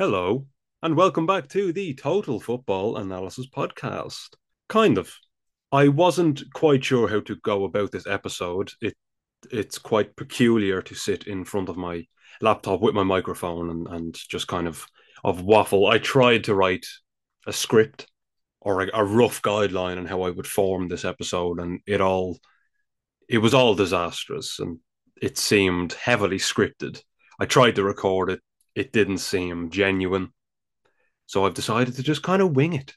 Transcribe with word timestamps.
Hello, 0.00 0.46
and 0.82 0.96
welcome 0.96 1.26
back 1.26 1.46
to 1.50 1.74
the 1.74 1.92
Total 1.92 2.40
Football 2.40 2.96
Analysis 2.96 3.46
Podcast. 3.54 4.30
Kind 4.66 4.96
of. 4.96 5.14
I 5.72 5.88
wasn't 5.88 6.42
quite 6.54 6.82
sure 6.82 7.06
how 7.06 7.20
to 7.20 7.36
go 7.44 7.64
about 7.64 7.92
this 7.92 8.06
episode. 8.06 8.70
It 8.80 8.94
it's 9.50 9.76
quite 9.76 10.16
peculiar 10.16 10.80
to 10.80 10.94
sit 10.94 11.24
in 11.24 11.44
front 11.44 11.68
of 11.68 11.76
my 11.76 12.06
laptop 12.40 12.80
with 12.80 12.94
my 12.94 13.02
microphone 13.02 13.68
and, 13.68 13.86
and 13.88 14.14
just 14.14 14.48
kind 14.48 14.66
of 14.66 14.86
of 15.22 15.42
waffle. 15.42 15.86
I 15.86 15.98
tried 15.98 16.44
to 16.44 16.54
write 16.54 16.86
a 17.46 17.52
script 17.52 18.06
or 18.62 18.84
a, 18.84 18.88
a 18.94 19.04
rough 19.04 19.42
guideline 19.42 19.98
on 19.98 20.06
how 20.06 20.22
I 20.22 20.30
would 20.30 20.46
form 20.46 20.88
this 20.88 21.04
episode, 21.04 21.60
and 21.60 21.78
it 21.86 22.00
all 22.00 22.38
it 23.28 23.36
was 23.36 23.52
all 23.52 23.74
disastrous 23.74 24.60
and 24.60 24.78
it 25.20 25.36
seemed 25.36 25.92
heavily 25.92 26.38
scripted. 26.38 27.02
I 27.38 27.44
tried 27.44 27.74
to 27.74 27.84
record 27.84 28.30
it, 28.30 28.40
it 28.74 28.92
didn't 28.92 29.18
seem 29.18 29.70
genuine. 29.70 30.32
So 31.26 31.44
I've 31.44 31.54
decided 31.54 31.94
to 31.96 32.02
just 32.02 32.22
kind 32.22 32.42
of 32.42 32.56
wing 32.56 32.72
it 32.72 32.94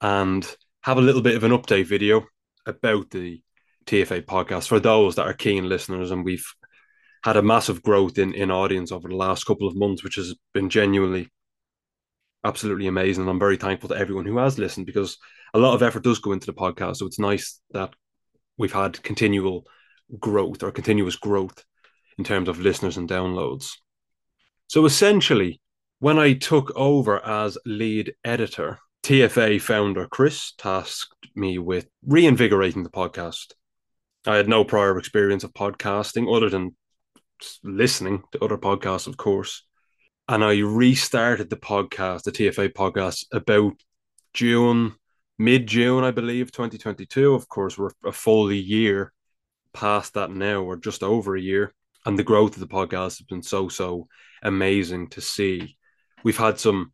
and 0.00 0.44
have 0.82 0.98
a 0.98 1.02
little 1.02 1.22
bit 1.22 1.36
of 1.36 1.44
an 1.44 1.52
update 1.52 1.86
video 1.86 2.26
about 2.66 3.10
the 3.10 3.42
TFA 3.86 4.22
podcast 4.22 4.68
for 4.68 4.80
those 4.80 5.16
that 5.16 5.26
are 5.26 5.34
keen 5.34 5.68
listeners. 5.68 6.10
And 6.10 6.24
we've 6.24 6.46
had 7.22 7.36
a 7.36 7.42
massive 7.42 7.82
growth 7.82 8.18
in, 8.18 8.34
in 8.34 8.50
audience 8.50 8.92
over 8.92 9.08
the 9.08 9.16
last 9.16 9.44
couple 9.44 9.66
of 9.66 9.76
months, 9.76 10.02
which 10.02 10.16
has 10.16 10.34
been 10.52 10.68
genuinely 10.68 11.30
absolutely 12.44 12.86
amazing. 12.86 13.22
And 13.22 13.30
I'm 13.30 13.38
very 13.38 13.56
thankful 13.56 13.88
to 13.88 13.96
everyone 13.96 14.26
who 14.26 14.36
has 14.38 14.58
listened 14.58 14.86
because 14.86 15.16
a 15.54 15.58
lot 15.58 15.74
of 15.74 15.82
effort 15.82 16.04
does 16.04 16.18
go 16.18 16.32
into 16.32 16.46
the 16.46 16.52
podcast. 16.52 16.96
So 16.96 17.06
it's 17.06 17.18
nice 17.18 17.60
that 17.70 17.94
we've 18.58 18.72
had 18.72 19.02
continual 19.02 19.66
growth 20.18 20.62
or 20.62 20.70
continuous 20.70 21.16
growth 21.16 21.64
in 22.18 22.24
terms 22.24 22.48
of 22.48 22.60
listeners 22.60 22.96
and 22.96 23.08
downloads. 23.08 23.72
So 24.68 24.84
essentially, 24.84 25.60
when 25.98 26.18
I 26.18 26.34
took 26.34 26.72
over 26.76 27.24
as 27.24 27.58
lead 27.64 28.14
editor, 28.24 28.78
TFA 29.04 29.60
founder 29.60 30.06
Chris 30.06 30.52
tasked 30.56 31.28
me 31.34 31.58
with 31.58 31.86
reinvigorating 32.06 32.82
the 32.82 32.90
podcast. 32.90 33.52
I 34.26 34.36
had 34.36 34.48
no 34.48 34.64
prior 34.64 34.96
experience 34.98 35.44
of 35.44 35.52
podcasting 35.52 36.34
other 36.34 36.48
than 36.48 36.74
listening 37.62 38.22
to 38.32 38.42
other 38.42 38.56
podcasts, 38.56 39.06
of 39.06 39.16
course. 39.16 39.66
And 40.28 40.42
I 40.42 40.58
restarted 40.60 41.50
the 41.50 41.56
podcast, 41.56 42.22
the 42.22 42.32
TFA 42.32 42.72
podcast, 42.72 43.26
about 43.32 43.74
June, 44.32 44.94
mid 45.38 45.66
June, 45.66 46.02
I 46.04 46.10
believe, 46.10 46.50
2022. 46.50 47.34
Of 47.34 47.48
course, 47.48 47.76
we're 47.76 47.90
a 48.04 48.12
full 48.12 48.50
year 48.50 49.12
past 49.74 50.14
that 50.14 50.30
now, 50.30 50.62
or 50.62 50.76
just 50.76 51.02
over 51.02 51.36
a 51.36 51.40
year. 51.40 51.74
And 52.04 52.18
the 52.18 52.24
growth 52.24 52.54
of 52.54 52.60
the 52.60 52.66
podcast 52.66 53.18
has 53.18 53.22
been 53.22 53.42
so, 53.42 53.68
so 53.68 54.08
amazing 54.42 55.08
to 55.10 55.20
see. 55.20 55.76
We've 56.22 56.36
had 56.36 56.58
some 56.58 56.92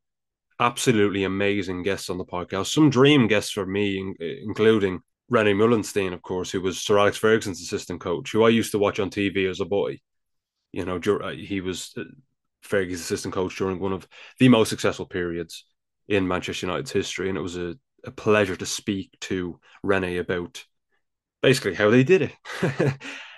absolutely 0.61 1.25
amazing 1.25 1.83
guests 1.83 2.11
on 2.11 2.19
the 2.19 2.25
podcast, 2.25 2.67
some 2.67 2.91
dream 2.91 3.27
guests 3.27 3.51
for 3.51 3.67
me, 3.67 4.15
including 4.21 5.01
René 5.33 5.55
Meulensteen, 5.55 6.13
of 6.13 6.23
course, 6.23 6.51
who 6.51 6.61
was 6.61 6.83
Sir 6.83 6.99
Alex 6.99 7.17
Ferguson's 7.17 7.61
assistant 7.61 8.01
coach, 8.01 8.33
who 8.33 8.45
I 8.45 8.49
used 8.51 8.73
to 8.73 8.79
watch 8.79 9.01
on 9.01 9.11
TV 9.11 9.49
as 9.49 9.61
a 9.61 9.65
boy. 9.65 9.99
You 10.73 10.85
know, 10.85 10.97
uh, 10.99 11.31
he 11.31 11.61
was 11.61 11.93
uh, 11.97 12.03
Fergie's 12.65 13.01
assistant 13.01 13.35
coach 13.35 13.57
during 13.57 13.81
one 13.81 13.93
of 13.93 14.07
the 14.39 14.49
most 14.49 14.69
successful 14.69 15.07
periods 15.07 15.65
in 16.09 16.29
Manchester 16.29 16.67
United's 16.67 16.93
history, 16.93 17.29
and 17.29 17.39
it 17.39 17.43
was 17.43 17.57
a, 17.57 17.77
a 18.05 18.11
pleasure 18.11 18.57
to 18.57 18.67
speak 18.67 19.17
to 19.21 19.59
René 19.85 20.21
about 20.21 20.65
basically 21.43 21.75
how 21.75 21.91
they 21.91 22.05
did 22.05 22.23
it. 22.23 22.33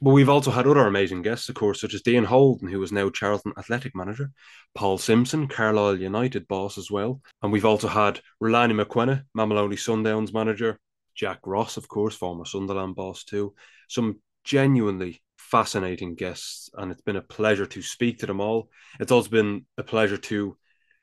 but 0.00 0.10
we've 0.10 0.28
also 0.28 0.50
had 0.50 0.66
other 0.66 0.86
amazing 0.86 1.22
guests, 1.22 1.48
of 1.48 1.54
course, 1.54 1.80
such 1.80 1.94
as 1.94 2.02
Dean 2.02 2.24
Holden, 2.24 2.68
who 2.68 2.82
is 2.82 2.92
now 2.92 3.10
Charlton 3.10 3.52
Athletic 3.58 3.94
Manager, 3.94 4.30
Paul 4.74 4.98
Simpson, 4.98 5.48
Carlisle 5.48 6.00
United 6.00 6.46
boss 6.48 6.78
as 6.78 6.90
well, 6.90 7.20
and 7.42 7.52
we've 7.52 7.64
also 7.64 7.88
had 7.88 8.20
Rulani 8.42 8.72
Mokwena, 8.72 9.24
Mamelodi 9.36 9.74
Sundowns 9.74 10.32
manager, 10.32 10.78
Jack 11.14 11.40
Ross, 11.44 11.76
of 11.76 11.88
course, 11.88 12.14
former 12.14 12.44
Sunderland 12.44 12.94
boss 12.94 13.24
too. 13.24 13.54
Some 13.88 14.20
genuinely 14.44 15.22
fascinating 15.36 16.14
guests, 16.14 16.70
and 16.74 16.92
it's 16.92 17.02
been 17.02 17.16
a 17.16 17.22
pleasure 17.22 17.66
to 17.66 17.82
speak 17.82 18.18
to 18.18 18.26
them 18.26 18.40
all. 18.40 18.68
It's 19.00 19.12
also 19.12 19.30
been 19.30 19.66
a 19.76 19.82
pleasure 19.82 20.18
to 20.18 20.56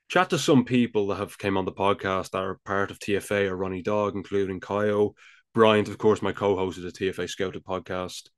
chat 0.07 0.29
to 0.29 0.37
some 0.37 0.65
people 0.65 1.07
that 1.07 1.15
have 1.15 1.37
came 1.37 1.57
on 1.57 1.65
the 1.65 1.71
podcast 1.71 2.31
that 2.31 2.43
are 2.43 2.59
part 2.65 2.91
of 2.91 2.99
TFA 2.99 3.49
or 3.49 3.57
Ronnie 3.57 3.81
Dog, 3.81 4.15
including 4.15 4.59
Kyle, 4.59 5.15
Bryant, 5.53 5.87
of 5.87 5.97
course, 5.97 6.21
my 6.21 6.31
co-host 6.31 6.77
of 6.77 6.83
the 6.83 6.91
TFA 6.91 7.29
Scouted 7.29 7.63
podcast, 7.63 8.29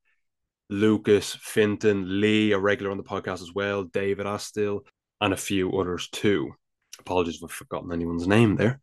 Lucas, 0.70 1.36
Finton, 1.36 2.20
Lee, 2.20 2.52
a 2.52 2.60
regular 2.60 2.92
on 2.92 2.98
the 2.98 3.04
podcast 3.04 3.42
as 3.42 3.54
well, 3.54 3.84
David 3.84 4.26
Astill, 4.26 4.82
and 5.22 5.34
a 5.34 5.38
few 5.38 5.72
others 5.80 6.10
too. 6.10 6.52
Apologies 7.00 7.36
if 7.36 7.44
I've 7.46 7.52
forgotten 7.52 7.92
anyone's 7.92 8.28
name 8.28 8.56
there. 8.56 8.80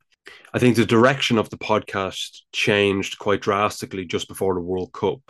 I 0.52 0.58
think 0.58 0.76
the 0.76 0.86
direction 0.86 1.36
of 1.36 1.50
the 1.50 1.58
podcast 1.58 2.40
changed 2.52 3.18
quite 3.18 3.42
drastically 3.42 4.06
just 4.06 4.28
before 4.28 4.54
the 4.54 4.60
World 4.60 4.92
Cup. 4.92 5.20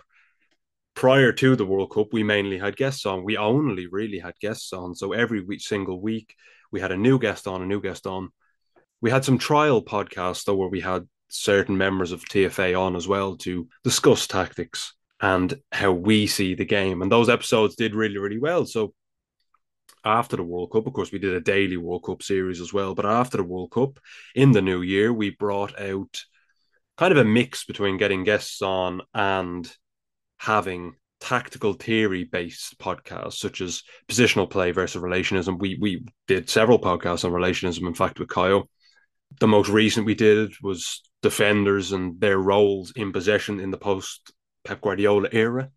Prior 0.94 1.32
to 1.32 1.56
the 1.56 1.66
World 1.66 1.90
Cup, 1.90 2.08
we 2.12 2.22
mainly 2.22 2.58
had 2.58 2.76
guests 2.76 3.04
on. 3.04 3.24
We 3.24 3.36
only 3.36 3.88
really 3.88 4.20
had 4.20 4.38
guests 4.40 4.72
on. 4.72 4.94
So 4.94 5.12
every 5.12 5.40
week, 5.40 5.60
single 5.60 6.00
week, 6.00 6.36
we 6.70 6.80
had 6.80 6.92
a 6.92 6.96
new 6.96 7.18
guest 7.18 7.48
on, 7.48 7.62
a 7.62 7.66
new 7.66 7.80
guest 7.80 8.06
on. 8.06 8.28
We 9.00 9.10
had 9.10 9.24
some 9.24 9.38
trial 9.38 9.82
podcasts 9.82 10.44
though, 10.44 10.54
where 10.54 10.68
we 10.68 10.80
had 10.80 11.08
certain 11.28 11.76
members 11.76 12.12
of 12.12 12.24
TFA 12.24 12.78
on 12.78 12.94
as 12.94 13.08
well 13.08 13.36
to 13.38 13.68
discuss 13.82 14.28
tactics 14.28 14.93
and 15.20 15.54
how 15.72 15.92
we 15.92 16.26
see 16.26 16.54
the 16.54 16.64
game. 16.64 17.02
And 17.02 17.10
those 17.10 17.28
episodes 17.28 17.76
did 17.76 17.94
really, 17.94 18.18
really 18.18 18.38
well. 18.38 18.66
So 18.66 18.94
after 20.04 20.36
the 20.36 20.42
World 20.42 20.70
Cup. 20.70 20.86
Of 20.86 20.92
course, 20.92 21.12
we 21.12 21.18
did 21.18 21.34
a 21.34 21.40
daily 21.40 21.76
World 21.76 22.04
Cup 22.04 22.22
series 22.22 22.60
as 22.60 22.72
well. 22.72 22.94
But 22.94 23.06
after 23.06 23.38
the 23.38 23.44
World 23.44 23.70
Cup 23.70 23.98
in 24.34 24.52
the 24.52 24.62
new 24.62 24.82
year, 24.82 25.12
we 25.12 25.30
brought 25.30 25.78
out 25.80 26.22
kind 26.96 27.12
of 27.12 27.18
a 27.18 27.24
mix 27.24 27.64
between 27.64 27.96
getting 27.96 28.24
guests 28.24 28.62
on 28.62 29.00
and 29.14 29.70
having 30.38 30.94
tactical 31.20 31.72
theory 31.72 32.24
based 32.24 32.78
podcasts 32.78 33.34
such 33.34 33.60
as 33.60 33.82
positional 34.08 34.48
play 34.48 34.72
versus 34.72 35.00
relationism. 35.00 35.58
We 35.58 35.78
we 35.80 36.04
did 36.28 36.50
several 36.50 36.78
podcasts 36.78 37.24
on 37.24 37.32
relationism, 37.32 37.86
in 37.86 37.94
fact, 37.94 38.18
with 38.18 38.28
Kyle. 38.28 38.68
The 39.40 39.48
most 39.48 39.68
recent 39.68 40.06
we 40.06 40.14
did 40.14 40.52
was 40.62 41.02
defenders 41.22 41.92
and 41.92 42.20
their 42.20 42.38
roles 42.38 42.92
in 42.94 43.10
possession 43.10 43.58
in 43.58 43.70
the 43.70 43.78
post 43.78 44.32
Pep 44.64 44.80
Guardiola 44.80 45.28
era. 45.32 45.70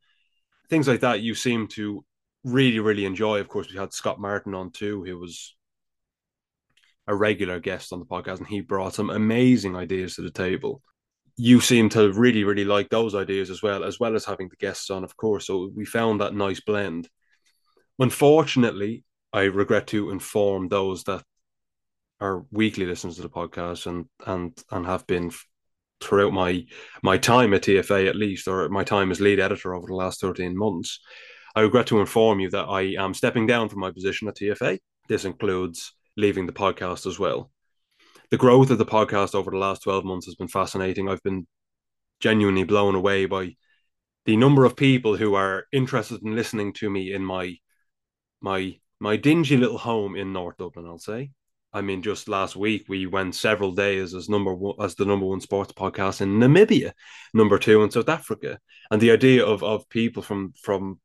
Things 0.70 0.88
like 0.88 1.02
that 1.02 1.22
you 1.22 1.36
seem 1.36 1.68
to 1.70 2.04
really, 2.44 2.80
really 2.80 3.06
enjoy. 3.06 3.40
Of 3.40 3.48
course, 3.48 3.72
we 3.72 3.78
had 3.78 3.94
Scott 3.94 4.20
Martin 4.20 4.54
on 4.54 4.72
too, 4.72 5.04
who 5.04 5.18
was 5.18 5.56
a 7.08 7.16
regular 7.16 7.60
guest 7.60 7.94
on 7.94 8.00
the 8.00 8.06
podcast, 8.06 8.40
and 8.40 8.48
he 8.48 8.62
brought 8.62 8.94
some 8.94 9.10
amazing 9.10 9.76
ideas 9.76 10.16
to 10.16 10.22
the 10.22 10.32
table. 10.32 10.82
You 11.38 11.62
seem 11.62 11.90
to 11.90 12.12
really, 12.12 12.44
really 12.44 12.66
like 12.66 12.90
those 12.90 13.16
ideas 13.16 13.50
as 13.50 13.62
well, 13.62 13.84
as 13.84 14.00
well 14.00 14.16
as 14.16 14.26
having 14.26 14.50
the 14.50 14.56
guests 14.56 14.90
on, 14.90 15.04
of 15.04 15.16
course. 15.16 15.48
So 15.48 15.70
we 15.74 15.86
found 15.86 16.20
that 16.20 16.34
nice 16.34 16.60
blend. 16.60 17.08
Unfortunately, 18.00 19.04
I 19.32 19.44
regret 19.44 19.88
to 19.88 20.10
inform 20.10 20.68
those 20.68 21.04
that 21.04 21.24
are 22.20 22.46
weekly 22.52 22.86
listeners 22.86 23.18
to 23.18 23.22
the 23.22 23.30
podcast 23.30 23.86
and 23.86 24.06
and 24.26 24.58
and 24.72 24.86
have 24.86 25.06
been 25.06 25.32
throughout 26.02 26.34
my 26.34 26.66
my 27.04 27.18
time 27.18 27.54
at 27.54 27.64
TFA 27.64 28.08
at 28.08 28.16
least, 28.16 28.48
or 28.48 28.70
my 28.70 28.84
time 28.84 29.12
as 29.12 29.22
lead 29.22 29.40
editor 29.40 29.74
over 29.74 29.88
the 29.88 29.96
last 29.96 30.22
13 30.22 30.58
months, 30.58 31.00
I 31.56 31.62
regret 31.62 31.88
to 31.88 32.00
inform 32.00 32.40
you 32.40 32.50
that 32.52 32.66
I 32.66 32.94
am 33.00 33.14
stepping 33.14 33.48
down 33.48 33.70
from 33.70 33.80
my 33.80 33.92
position 33.92 34.28
at 34.28 34.36
TFA. 34.36 34.80
This 35.08 35.26
includes 35.26 35.94
leaving 36.16 36.46
the 36.46 36.54
podcast 36.54 37.06
as 37.08 37.18
well. 37.20 37.52
The 38.30 38.38
growth 38.38 38.70
of 38.70 38.78
the 38.78 38.86
podcast 38.86 39.36
over 39.36 39.52
the 39.52 39.58
last 39.58 39.84
12 39.84 40.04
months 40.04 40.26
has 40.26 40.36
been 40.36 40.50
fascinating. 40.50 41.08
I've 41.08 41.24
been 41.24 41.48
genuinely 42.20 42.64
blown 42.64 42.96
away 42.96 43.26
by 43.26 43.56
the 44.26 44.36
number 44.36 44.66
of 44.66 44.76
people 44.76 45.16
who 45.16 45.36
are 45.36 45.66
interested 45.72 46.22
in 46.22 46.36
listening 46.36 46.74
to 46.74 46.90
me 46.90 47.14
in 47.14 47.24
my 47.24 47.56
my 48.42 48.78
my 49.00 49.16
dingy 49.16 49.58
little 49.58 49.78
home 49.78 50.16
in 50.16 50.34
North 50.34 50.58
Dublin, 50.58 50.86
I'll 50.86 51.00
say. 51.00 51.32
I 51.74 51.82
mean, 51.82 52.02
just 52.02 52.28
last 52.28 52.56
week 52.56 52.86
we 52.88 53.06
went 53.06 53.36
several 53.36 53.72
days 53.72 54.14
as 54.14 54.30
number 54.30 54.54
one 54.54 54.76
as 54.82 54.96
the 54.96 55.06
number 55.06 55.26
one 55.26 55.42
sports 55.42 55.74
podcast 55.74 56.22
in 56.22 56.40
Namibia, 56.40 56.94
number 57.34 57.60
two 57.60 57.84
in 57.84 57.92
South 57.92 58.10
Africa, 58.10 58.60
and 58.90 59.02
the 59.02 59.12
idea 59.12 59.46
of 59.46 59.64
of 59.64 59.90
people 59.90 60.24
from 60.24 60.54
from 60.62 61.00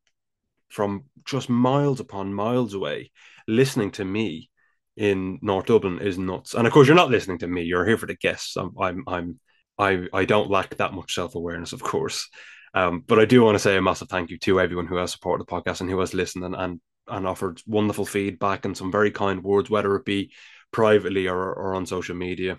from 0.69 1.05
just 1.25 1.51
miles 1.51 2.01
upon 2.01 2.33
miles 2.33 2.75
away 2.75 3.11
listening 3.47 3.91
to 3.93 4.05
me 4.05 4.51
in 4.97 5.39
North 5.43 5.67
Dublin 5.67 5.99
is 6.01 6.19
nuts. 6.19 6.55
And 6.55 6.67
of 6.67 6.73
course, 6.73 6.87
you're 6.87 6.97
not 6.97 7.11
listening 7.11 7.39
to 7.39 7.47
me. 7.47 7.63
You're 7.63 7.87
here 7.87 7.97
for 7.97 8.07
the 8.07 8.17
guests. 8.17 8.57
I'm, 8.57 8.73
I'm, 8.79 9.05
I'm 9.07 9.41
I, 9.79 10.07
I 10.13 10.25
don't 10.25 10.51
lack 10.51 10.77
that 10.77 10.93
much 10.93 11.15
self 11.15 11.35
awareness, 11.35 11.73
of 11.73 11.83
course. 11.83 12.29
Um, 12.75 13.05
but 13.07 13.19
I 13.19 13.25
do 13.25 13.43
want 13.43 13.55
to 13.55 13.59
say 13.59 13.77
a 13.77 13.83
massive 13.83 14.09
thank 14.09 14.31
you 14.31 14.39
to 14.39 14.61
everyone 14.61 14.87
who 14.87 14.97
has 14.97 15.13
supported 15.13 15.47
the 15.47 15.51
podcast 15.51 15.81
and 15.81 15.91
who 15.91 16.01
has 16.01 16.15
listened 16.15 16.45
and, 16.45 16.55
and, 16.55 16.81
and 17.13 17.27
offered 17.27 17.61
wonderful 17.67 18.07
feedback 18.07 18.65
and 18.65 18.77
some 18.77 18.91
very 18.91 19.11
kind 19.11 19.45
words, 19.45 19.71
whether 19.71 19.95
it 19.97 20.05
be 20.05 20.33
privately 20.73 21.29
or, 21.29 21.53
or 21.55 21.75
on 21.75 21.87
social 21.87 22.17
media 22.17 22.59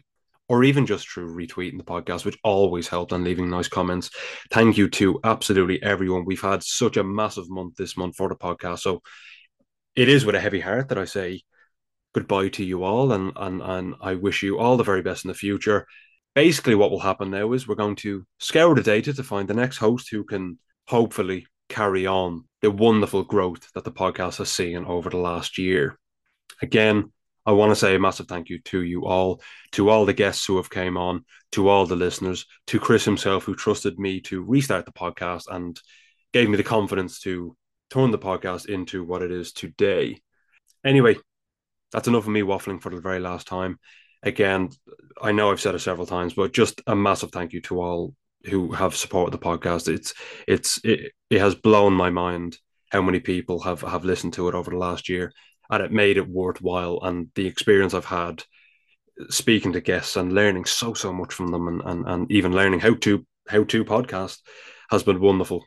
or 0.50 0.64
even 0.64 0.86
just 0.86 1.10
through 1.10 1.34
retweeting 1.34 1.78
the 1.78 1.84
podcast, 1.84 2.26
which 2.26 2.38
always 2.44 2.88
helped 2.88 3.12
and 3.12 3.24
leaving 3.24 3.50
nice 3.50 3.68
comments. 3.68 4.10
Thank 4.52 4.78
you 4.78 4.90
to 4.92 5.20
absolutely 5.24 5.82
everyone. 5.82 6.26
We've 6.26 6.42
had 6.42 6.64
such 6.64 6.98
a 6.98 7.04
massive 7.04 7.50
month 7.50 7.76
this 7.76 7.98
month 7.98 8.16
for 8.16 8.30
the 8.30 8.36
podcast. 8.36 8.80
So 8.80 9.02
it 9.96 10.10
is 10.10 10.26
with 10.26 10.36
a 10.36 10.40
heavy 10.40 10.60
heart 10.60 10.90
that 10.90 10.98
I 10.98 11.06
say 11.06 11.42
goodbye 12.14 12.50
to 12.50 12.64
you 12.64 12.84
all, 12.84 13.12
and 13.12 13.32
and 13.36 13.62
and 13.62 13.96
I 14.02 14.16
wish 14.16 14.44
you 14.44 14.60
all 14.60 14.78
the 14.78 14.84
very 14.84 15.02
best 15.02 15.26
in 15.26 15.30
the 15.30 15.34
future. 15.36 15.88
Basically, 16.36 16.76
what 16.76 16.92
will 16.92 17.00
happen 17.00 17.32
now 17.32 17.54
is 17.54 17.68
we're 17.68 17.76
going 17.76 17.96
to 17.98 18.26
scour 18.40 18.76
the 18.76 18.84
data 18.84 19.14
to 19.14 19.24
find 19.24 19.48
the 19.48 19.54
next 19.54 19.78
host 19.78 20.10
who 20.12 20.24
can 20.24 20.58
hopefully 20.88 21.46
carry 21.70 22.06
on 22.06 22.46
the 22.64 22.72
wonderful 22.72 23.24
growth 23.24 23.70
that 23.74 23.84
the 23.84 23.92
podcast 23.92 24.38
has 24.38 24.50
seen 24.50 24.86
over 24.86 25.10
the 25.10 25.18
last 25.18 25.58
year. 25.58 26.00
Again, 26.62 27.12
I 27.46 27.52
want 27.52 27.72
to 27.72 27.76
say 27.76 27.94
a 27.94 28.00
massive 28.00 28.28
thank 28.28 28.48
you 28.48 28.60
to 28.60 28.82
you 28.82 29.06
all, 29.06 29.42
to 29.74 29.90
all 29.90 30.06
the 30.06 30.14
guests 30.14 30.46
who 30.46 30.56
have 30.56 30.70
came 30.70 30.96
on, 30.96 31.26
to 31.52 31.68
all 31.68 31.86
the 31.86 31.98
listeners, 31.98 32.46
to 32.68 32.80
Chris 32.80 33.04
himself 33.04 33.44
who 33.44 33.54
trusted 33.54 34.00
me 34.00 34.22
to 34.22 34.42
restart 34.42 34.86
the 34.86 34.94
podcast 34.94 35.44
and 35.52 35.78
gave 36.32 36.50
me 36.50 36.56
the 36.56 36.64
confidence 36.64 37.20
to 37.20 37.54
turn 37.90 38.12
the 38.12 38.18
podcast 38.18 38.68
into 38.68 39.04
what 39.04 39.22
it 39.22 39.32
is 39.32 39.52
today. 39.52 40.22
Anyway, 40.86 41.18
that's 41.92 42.08
enough 42.08 42.24
of 42.24 42.30
me 42.30 42.44
waffling 42.44 42.82
for 42.82 42.92
the 42.92 43.02
very 43.02 43.20
last 43.20 43.46
time. 43.46 43.78
Again, 44.24 44.70
I 45.22 45.34
know 45.34 45.52
I've 45.52 45.60
said 45.60 45.76
it 45.76 45.80
several 45.80 46.08
times, 46.08 46.34
but 46.34 46.54
just 46.54 46.82
a 46.88 46.96
massive 46.96 47.34
thank 47.34 47.52
you 47.52 47.60
to 47.64 47.82
all 47.82 48.16
who 48.46 48.72
have 48.72 48.96
supported 48.96 49.32
the 49.32 49.44
podcast. 49.44 49.94
It's 49.94 50.14
it's 50.48 50.80
it, 50.84 51.12
it 51.30 51.40
has 51.40 51.56
blown 51.56 51.94
my 51.94 52.10
mind 52.10 52.58
how 52.92 53.02
many 53.02 53.20
people 53.20 53.60
have 53.62 53.82
have 53.82 54.06
listened 54.06 54.34
to 54.34 54.48
it 54.50 54.56
over 54.56 54.72
the 54.72 54.78
last 54.78 55.10
year, 55.10 55.32
and 55.70 55.84
it 55.84 55.92
made 55.92 56.18
it 56.18 56.28
worthwhile. 56.28 57.00
And 57.02 57.30
the 57.36 57.48
experience 57.48 57.94
I've 57.94 58.06
had 58.06 58.44
speaking 59.30 59.74
to 59.74 59.82
guests 59.82 60.16
and 60.16 60.34
learning 60.34 60.66
so 60.66 60.94
so 60.94 61.14
much 61.14 61.34
from 61.34 61.52
them, 61.52 61.68
and 61.68 61.82
and, 61.86 62.08
and 62.08 62.32
even 62.32 62.54
learning 62.54 62.80
how 62.80 62.96
to 62.96 63.26
how 63.48 63.64
to 63.66 63.86
podcast 63.86 64.40
has 64.90 65.04
been 65.04 65.20
wonderful. 65.20 65.66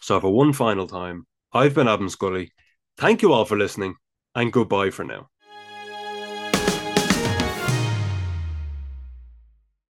So 0.00 0.20
for 0.20 0.32
one 0.32 0.52
final 0.52 0.86
time, 0.86 1.26
I've 1.52 1.74
been 1.74 1.88
Adam 1.88 2.08
Scully. 2.08 2.52
Thank 2.96 3.22
you 3.22 3.32
all 3.32 3.44
for 3.44 3.58
listening, 3.58 3.96
and 4.34 4.52
goodbye 4.52 4.90
for 4.90 5.04
now. 5.04 5.28